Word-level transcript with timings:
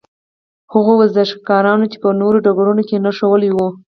هغو 0.73 0.93
ورزشکارانو 0.97 1.85
چې 1.91 1.97
په 2.03 2.09
نورو 2.21 2.37
ډګرونو 2.45 2.81
کې 2.87 2.93
هنر 2.97 3.13
ښوولی 3.19 3.49
وو. 3.51 3.67